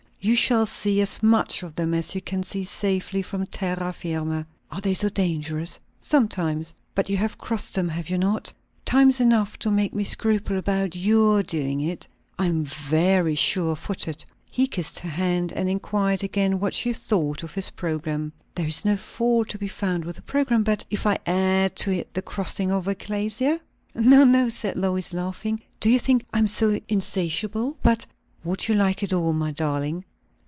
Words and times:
"You 0.23 0.35
shall 0.35 0.67
see 0.67 1.01
as 1.01 1.23
much 1.23 1.63
of 1.63 1.73
them 1.73 1.95
as 1.95 2.13
you 2.13 2.21
can 2.21 2.43
see 2.43 2.63
safely 2.63 3.23
from 3.23 3.47
terra 3.47 3.91
firma." 3.91 4.45
"Are 4.71 4.79
they 4.79 4.93
so 4.93 5.09
dangerous?" 5.09 5.79
"Sometimes." 5.99 6.75
"But 6.93 7.09
you 7.09 7.17
have 7.17 7.39
crossed 7.39 7.73
them, 7.73 7.89
have 7.89 8.07
you 8.07 8.19
not?" 8.19 8.53
"Times 8.85 9.19
enough 9.19 9.57
to 9.57 9.71
make 9.71 9.95
me 9.95 10.03
scruple 10.03 10.59
about 10.59 10.95
your 10.95 11.41
doing 11.41 11.81
it." 11.81 12.07
"I 12.37 12.45
am 12.45 12.63
very 12.63 13.33
sure 13.33 13.75
footed." 13.75 14.23
He 14.51 14.67
kissed 14.67 14.99
her 14.99 15.09
hand, 15.09 15.53
and 15.53 15.67
inquired 15.67 16.23
again 16.23 16.59
what 16.59 16.75
she 16.75 16.93
thought 16.93 17.41
of 17.41 17.55
his 17.55 17.71
programme. 17.71 18.31
"There 18.53 18.67
is 18.67 18.85
no 18.85 18.97
fault 18.97 19.49
to 19.49 19.57
be 19.57 19.67
found 19.67 20.05
with 20.05 20.17
the 20.17 20.21
programme. 20.21 20.61
But" 20.61 20.85
"If 20.91 21.07
I 21.07 21.17
add 21.25 21.75
to 21.77 21.89
it 21.89 22.13
the 22.13 22.21
crossing 22.21 22.71
of 22.71 22.87
a 22.87 22.93
glacier?" 22.93 23.59
"No, 23.95 24.23
no," 24.23 24.49
said 24.49 24.75
Lois, 24.75 25.13
laughing; 25.13 25.63
"do 25.79 25.89
you 25.89 25.97
think 25.97 26.25
I 26.31 26.37
am 26.37 26.45
so 26.45 26.79
insatiable? 26.87 27.75
But" 27.81 28.05
"Would 28.43 28.67
you 28.67 28.75
like 28.75 29.01
it 29.01 29.13
all, 29.13 29.33
my 29.33 29.49
darling?" 29.49 30.03